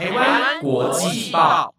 [0.00, 1.74] 台湾国际报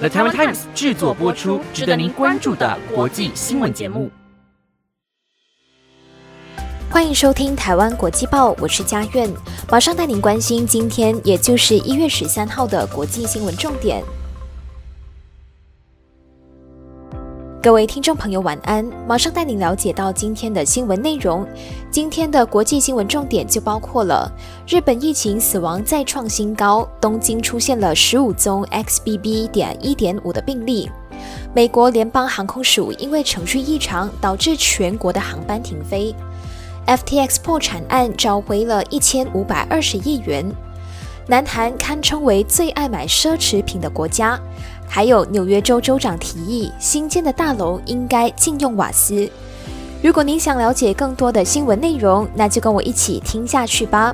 [0.00, 4.10] ，The Taiwan Times 制作播出，值得您关注的国际新闻节目。
[6.90, 9.32] 欢迎收听台湾国际报，我是佳苑，
[9.70, 14.02] 马上带您关心今天，也就是一月十三号的国际新闻重点。
[17.62, 18.82] 各位听众朋友，晚安！
[19.06, 21.46] 马上带您了解到今天的新闻内容。
[21.90, 24.32] 今天的国际新闻重点就包括了：
[24.66, 29.46] 日本疫情死亡再创新高，东京出现了十五宗 XBB.
[29.48, 30.88] 点一点五的病例；
[31.54, 36.14] 美国联邦航空署因为程序异常导致全国的航班停飞
[36.86, 40.50] ；FTX 破产案找回了一千五百二十亿元；
[41.30, 44.36] 南韩堪称为最爱买奢侈品的国家。
[44.88, 49.30] 还有纽约州州长提议，新建的大楼应该禁用瓦斯。
[50.02, 54.12] 如果您想了解更多的新闻内容，那就跟我一起听下去吧。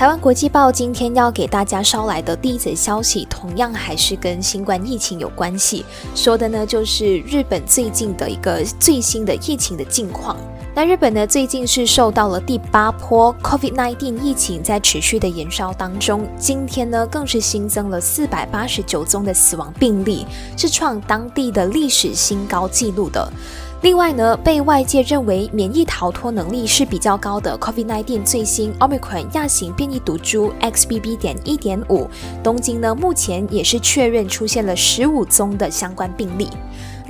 [0.00, 5.84] 台湾国际报今天要给大家捎来的第一则消息，同样还是跟新冠疫情有关系，
[6.14, 10.38] 说的呢就是日本最近的一个最新的疫情的近况。
[10.74, 20.24] 那日本呢，最近是受到了第八波 COVID-19 疫情在持续的延烧当中，今天呢更是新增了四百八十九宗的死亡病例，
[20.56, 23.30] 是创当地的历史新高纪录的。
[23.82, 31.16] 另外呢，被外界认为免疫逃脱能力是比较高的 COVID-19 最新 Omicron 亚型变异毒株 XBB.
[31.16, 32.06] 点一点五，
[32.42, 36.48] 东京呢目前也是确认出现了十五宗的相关病例。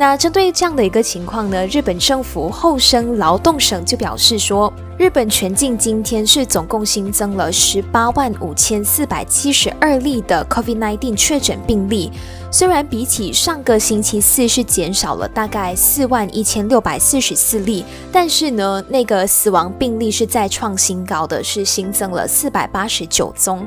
[0.00, 12.10] 那针对这样的一个情况呢，日本政府厚生劳动省就表示说，日本全境今天是总共新增了十八万五千四百七十二例的 COVID-19 确诊病例，
[12.50, 23.66] 虽然比起上个星期四是减少了大概四万一千六百四十四例，但是呢，那个死亡病例是再创新高的，是新增了四百八十九宗。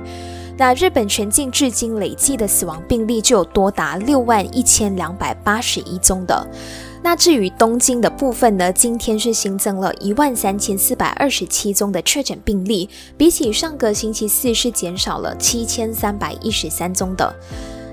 [0.57, 6.47] 那日本全境至今累计的死亡病例就有多达六万一千两百八十一宗的。
[7.01, 17.35] 那至于东京的部分呢，今天是新增了一万三千四百二十七宗的确诊病例，比起上个星期四是减少了七千三百一十三宗的。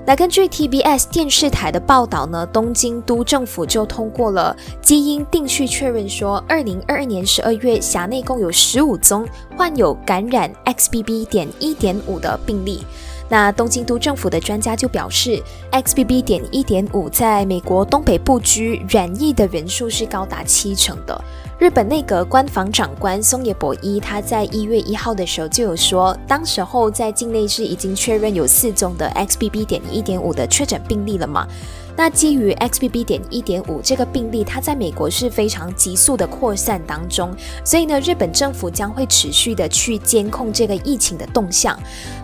[0.03, 9.25] 那根据 TBS 电视台的报道呢，东京都政府就通过了基因定序确认，说二零二二年十二月辖内共有十五宗
[9.55, 11.25] 患有感染 XBB.
[11.25, 12.83] 点一点五的病例。
[13.29, 15.41] 那东京都政府的专家就表示
[15.71, 16.21] ，XBB.
[16.21, 21.23] 点一点五在美国东北部居染疫的人数是高达七成的。
[21.61, 29.63] 日本内阁官房长官松野博一，他在一月一号的时候就有说，当时候在境内是已经确认有四宗的 XBB.
[29.63, 31.47] 点一点五的确诊病例了嘛？
[31.95, 33.01] 那基于 XBB.
[33.03, 37.35] 点一点五这个病例，它在美国是非常急速的扩散当中，
[37.65, 41.77] 所以呢，日本政府将会持续的去监控这个疫情的动向。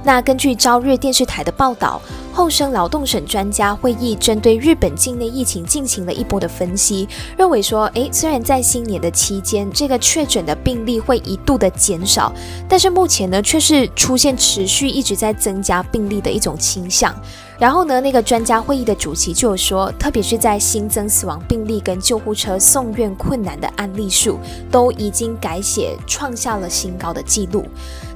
[0.04, 2.02] 那根据朝日电视台的报道。
[2.34, 12.32] 厚生劳动省专家会议针对日本境内疫情进行了一波的分析，认为说，诶，虽然在新年的期间，这个确诊的病例会一度的减少，
[12.70, 17.12] 但是目前呢，却是出现持续一直在增加病例的一种倾向。
[17.60, 24.38] 然后呢，那个专家会议的主席就说，特别是在新增死亡病例跟救护车送院困难的案例数，
[24.70, 27.66] 都已经改写创下了新高的记录。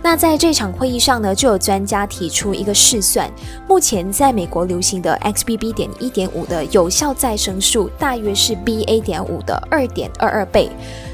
[0.04, 3.32] 那在这场会议上呢，就有专家提出一个试算，
[3.68, 5.74] 目前在美国流行的 XBB.
[5.74, 9.02] 点一点五的有效再生数，大约是 BA.
[9.02, 10.70] 点五的二点二二倍。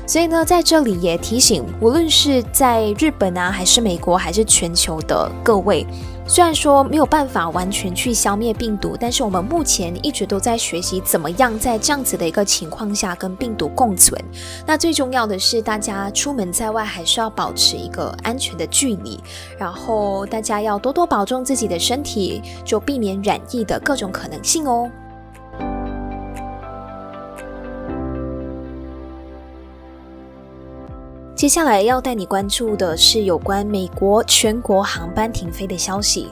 [0.05, 5.85] 所以呢，在这里也提醒，无论是在日本啊，还是美国，还是全球的各位。
[6.29, 14.21] 虽然说没有办法完全去消灭病毒，但是我们目前一直都在学习怎么样在这样子的一个情况下跟病毒共存。
[14.65, 19.17] 那最重要的是，大家出门在外还是要保持一个安全的距离，
[19.57, 24.91] 然后大家要多多保重自己的身体，就避免染疫的各种可能性哦。
[31.37, 36.29] 接下来要带你关注的是有关美国全国航班停飞的消息。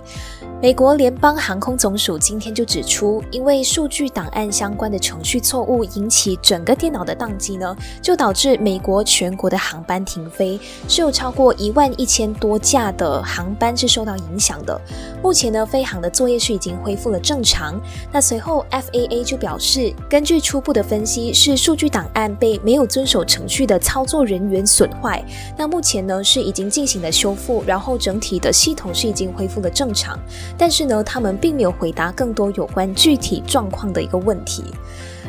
[0.62, 14.80] 美国联邦航空总署今天就指出，因为数据档案相关的程序错误引起整个电脑的宕机呢，就导致美国全国的航班停飞，是有超过一万一千多架的航班是受到影响的。
[15.22, 17.80] 目前呢，飞航的作业是已经恢复了正常。
[18.12, 25.24] 那随后 FAA 就表示，根据初步的分析，是数据档案被没有遵守程序的操作人员损坏。
[25.58, 30.18] 那目前呢，是已经进行了修复，然后整体的系统是已经恢复了正常。
[30.58, 34.64] 但是呢，他们并没有回答更多有关具体状况的一个问题。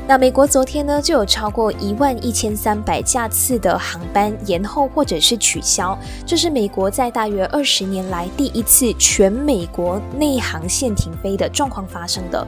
[0.09, 12.47] 那美国昨天呢，就有超过一万一千三百架次的航班延后或者是取消，这是美国在大约二十年来第一次全美国内航线停飞的状况发生的。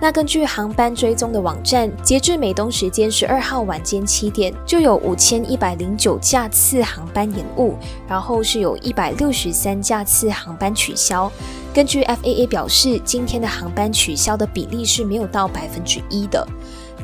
[0.00, 7.74] 那根据航班追踪的网站，截至美东时间十二号晚间七点，就有五千一百零九架次航班延误，
[8.06, 11.30] 然后是有一百六十三架次航班取消。
[11.72, 16.46] 根据 FAA 表示，今天的航班取消的比例是没有到百分之一的。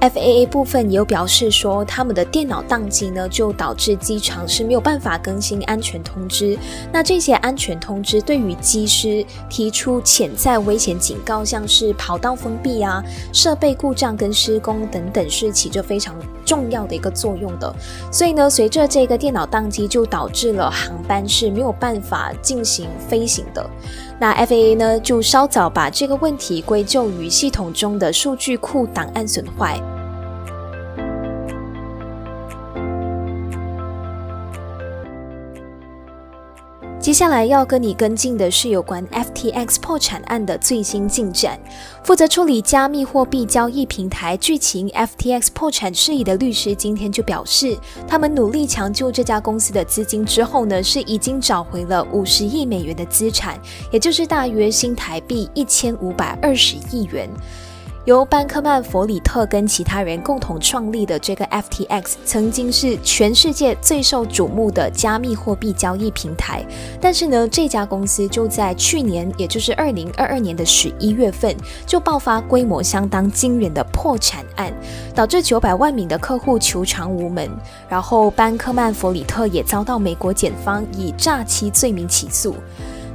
[0.00, 6.56] FAA 部分也有表示说，他们的电脑宕机呢，就导致机场是没有办法更新安全通知。
[6.92, 13.02] 那这些安全通知对于机师提出潜在危险警告，像是跑道封闭啊、
[13.32, 16.14] 设备故障跟施工等等，是起着非常
[16.44, 17.74] 重要的一个作用的。
[18.12, 23.68] 所以呢，随着这个电脑宕机，就导致了航班是没有办法进行飞行的。
[24.18, 29.78] 那 FAA 呢，就稍早把这个问题归咎于系统中的数据库档案损坏。
[36.98, 41.58] 接下来要跟你跟进的是有关 FTX 破产案的最新进展。
[42.02, 47.76] 负责处理加密货币交易平台剧情 FTX 破产事宜的律师今天就表示，
[48.08, 53.60] 他们努力抢救这家公司的资金之后呢，是已经找回了五十亿美元的资产，
[53.92, 57.28] 也就是大约新台币一千五百二十亿元。
[58.06, 66.64] 由班克曼弗里特跟其他人共同创立的这个 FTX，曾经是全世界最受瞩目的加密货币交易平台。
[67.00, 74.72] 但是呢，这家公司就在去年，也就是二零二二年的十一月份，就爆发规模相当惊人的破产案，
[75.12, 77.50] 导致九百万名的客户求偿无门。
[77.88, 82.54] 然后，班克曼弗里特也遭到美国检方以诈欺罪名起诉。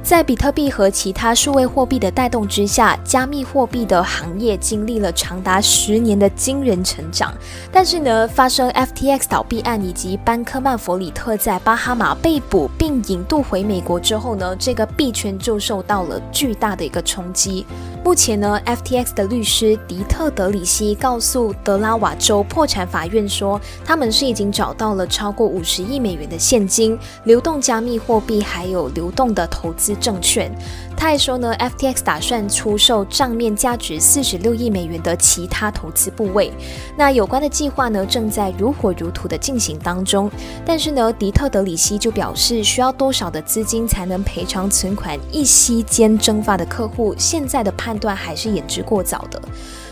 [0.02, 7.32] 在比特币和其他数位货币的带动之下，加密货币的行业经历了长达十年的惊人成长。
[7.70, 17.64] 但是呢，发生 FTX 倒闭案以及班科曼弗里特在巴哈马被捕并引渡回美国之后呢，这个币圈就受到了巨大的一个冲击。
[18.04, 30.50] 目前呢，FTX 的律师迪特德里希告诉德拉瓦州破产法院说，他们是已经找到了超过五十亿美元的现金、流动加密货币还有流动的投资证券。
[30.96, 36.52] 他还说呢，FTX 打算出售账面价值四十六亿美元的其他投资部位。
[36.96, 40.30] 那有关的计划呢，正在如火如荼的进行当中。
[40.64, 47.14] 但是呢，迪特德里希就表示，需要多少的资金才能赔偿存款一息间蒸发的客户？
[47.18, 49.40] 现在的判断还是言之过早的。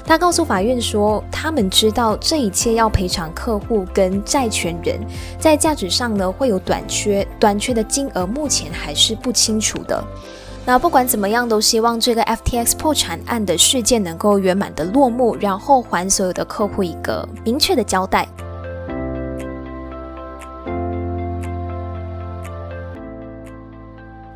[0.07, 4.99] 他告诉法院说，他们知道这一切要赔偿客户跟债权人，
[5.39, 9.79] 在价值上呢会有短缺，短缺的金额目前还是不清楚。
[10.67, 18.29] 那不管怎么样，都希望这个 FTX 破产案的事件能够圆满的落幕，然后还所有的客户一个明确的交代。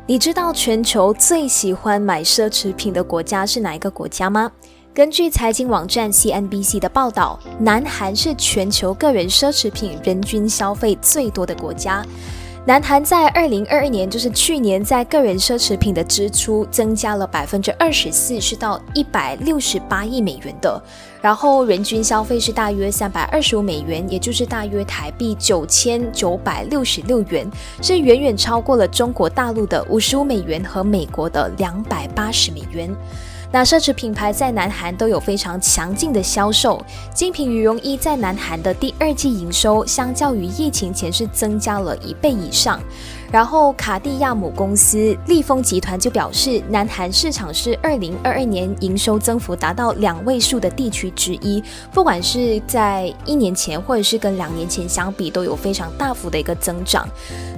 [0.07, 4.51] 你知道全球最喜欢买奢侈品的国家是哪一个国家吗？
[4.93, 12.05] 根据财经网站 CNBC 的报道，南韩是全球个人奢侈品人均消费最多的国家。
[12.67, 20.81] 南韩在二零二二年，就是去年，在个人奢侈品的支出增加了百分之二十四，是到一百六十八亿美元的。
[21.21, 27.47] 然后人均消费是大约三百二十五美元，也就是大约台币九千九百六十六元，
[27.83, 32.89] 是远远超过了中国大陆的五十五美元和美国的两百八十美元。
[33.51, 36.83] 那奢侈品牌在南韩都有非常强劲的销售，
[37.13, 42.79] 精品羽绒衣在南韩的第二季营收，相较于疫情前是增加了一倍以上。
[43.31, 57.07] 然后卡地亚母公司利丰集团就表示，南韩市场是二零二二年营收增幅达到两位数的地区之一，不管是在一年前或者是跟两年前相比，都有非常大幅的一个增长。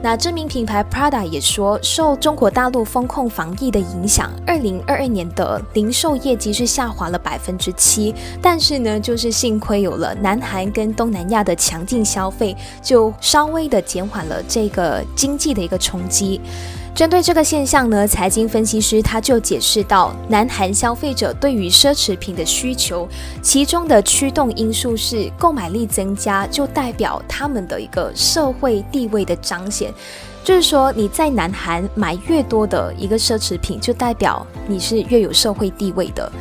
[0.02, 15.57] 那知名品牌 Prada 也说，受中国大陆风控防疫的影响，二零二二年的零售业绩是下滑了百分之七，但是呢，就是幸亏有了南韩跟东南亚的强劲消费，就稍微的减缓了这个经济。
[15.58, 16.40] 的一个冲击。
[16.96, 23.08] 针对这个现象呢，财经分析师他就解释到，南韩消费者对于奢侈品的需求，
[23.42, 29.94] 其中的驱动因素是购买力增加，就代表他们的一个社会地位的彰显。
[30.44, 36.32] 就是说，你在南韩买越多的一个奢侈品，就代表你是越有社会地位的。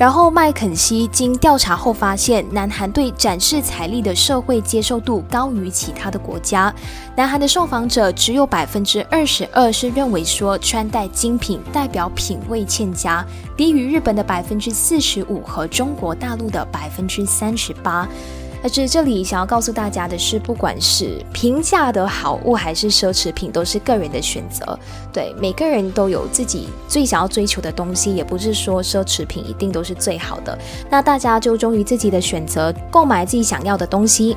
[0.00, 6.74] 然后麦肯锡经调查后发现，南韩对展示财力的社会接受度高于其他的国家。
[7.14, 13.22] 南韩的受访者只有百分之二十二是认为说穿戴精品代表品味欠佳，
[13.58, 18.08] 低于日本的百分之四十五和中国大陆的百分之三十八。
[18.62, 24.78] 而是这里想要告诉大家的是，不管是平价的好物还是奢侈品，都是个人的选择。
[25.12, 30.56] 对，每个人都有自己最想要追求的东西，也不是说奢侈品一定都是最好的。
[30.90, 34.36] 那大家就忠于自己的选择，购买自己想要的东西。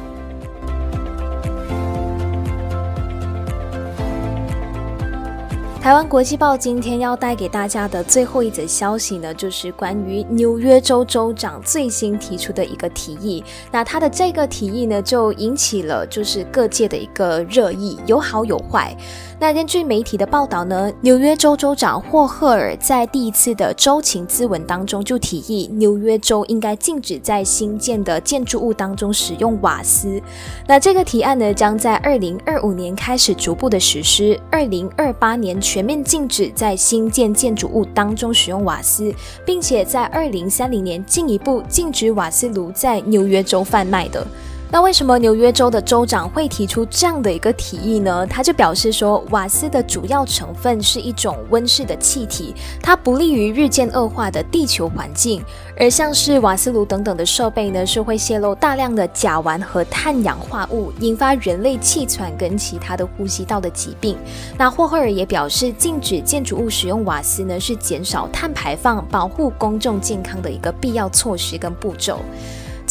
[5.83, 13.43] 台湾国际报今天要带给大家的最后一则消息呢，就是关于纽约州州长最新提出的一个提议。
[13.69, 18.95] 那他的这个提议呢，就引起了就是各界的一个热议，有好有坏。
[19.43, 30.17] 那根据媒体的报道呢，纽约州州长霍赫尔在第一次的州情咨文当中就提议，纽约州应该禁止在新建的建筑物当中使用瓦斯。
[30.65, 39.13] 那这个提案呢，将在二零二五年开始逐步的实施，二零二八年全面禁止在新建建筑物当中使用瓦斯，
[39.45, 44.25] 并且在二零三零年进一步禁止瓦斯炉在纽约州贩卖的。
[44.73, 48.25] 那为什么纽约州的州长会提出这样的一个提议呢？
[48.25, 55.43] 他就表示说，瓦斯的主要成分是一种温室的气体，它不利于日渐恶化的地球环境。
[55.77, 64.17] 而像是瓦斯炉等等的设备呢，是会泄露大量的甲烷和碳氧化物，引发人类气喘跟其他的呼吸道的疾病。
[64.57, 72.19] 那霍赫尔也表示，禁止建筑物使用瓦斯呢，是减少碳排放、保护公众健康的一个必要措施跟步骤。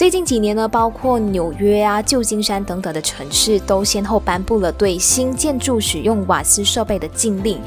[0.02, 7.60] 最近几年呢，包括纽约啊、旧金山等等的城市，都先后颁布了对新建筑使用瓦斯设备的禁令。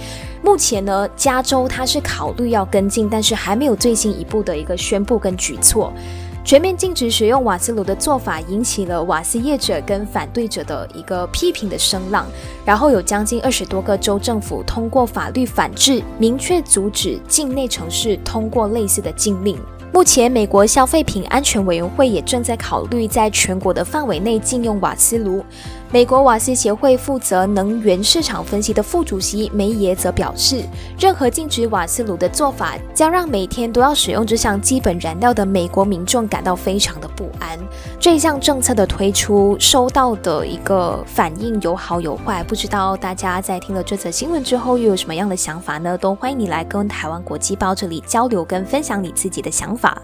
[0.44, 5.94] 目前呢，加州它是考虑要跟进，但是还没有最新一步的一个宣布跟举措。
[6.44, 12.28] 全面禁止使用瓦斯炉的做法，引起了瓦斯业者跟反对者的一个批评的声浪。
[12.66, 19.58] 然后有将近二十多个州政府通过法律反制，明确阻止境内城市通过类似的禁令。
[19.96, 25.42] 目前，美国消费品安全委员会也正在考虑在全国的范围内禁用瓦斯炉。
[25.92, 30.62] 美国瓦斯协会负责能源市场分析的副主席梅耶则表示，
[31.00, 37.58] 任何禁止瓦斯炉的做法将让每天都要使用这项基本燃料的美国民众感到非常的不安。
[37.98, 45.98] 这项政策的推出收到的一个反应有好有坏，不知道大家在听了这则新闻之后又有什么样的想法呢？
[45.98, 50.02] 都欢迎你来跟台湾国际报这里交流跟分享你自己的想法。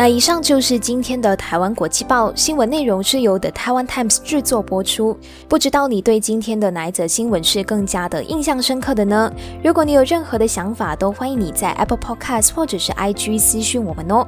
[0.00, 5.14] 那以上就是今天的台湾国际报新闻内容，是由 The Taiwan Times 制作播出。
[5.46, 9.30] 不知道你对今天的哪一则新闻是更加的印象深刻的呢？
[9.62, 14.26] 如果你有任何的想法，都欢迎你在 Apple Podcast 或者是 IG 私讯我们哦。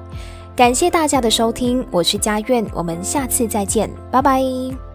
[0.55, 4.92] 感谢大家的收听，我是佳苑，我们下次再见，拜拜。